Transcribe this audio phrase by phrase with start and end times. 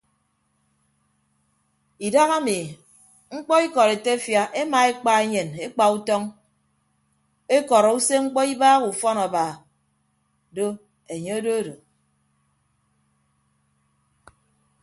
[2.07, 2.57] Idahami
[3.37, 6.21] mkpọ ikọd etefia emaekpa enyen ekpa utọñ
[7.55, 9.45] ekọrọ usemkpọ ibagha ufọn aba
[10.55, 10.65] do
[11.13, 11.75] enye ododo.